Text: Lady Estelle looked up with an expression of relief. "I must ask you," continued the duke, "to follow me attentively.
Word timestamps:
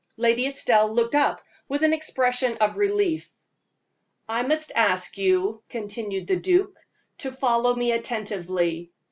Lady 0.17 0.47
Estelle 0.47 0.91
looked 0.91 1.13
up 1.13 1.43
with 1.69 1.83
an 1.83 1.93
expression 1.93 2.57
of 2.59 2.75
relief. 2.75 3.29
"I 4.27 4.41
must 4.41 4.71
ask 4.73 5.15
you," 5.15 5.61
continued 5.69 6.25
the 6.25 6.37
duke, 6.37 6.75
"to 7.19 7.31
follow 7.31 7.75
me 7.75 7.91
attentively. 7.91 8.89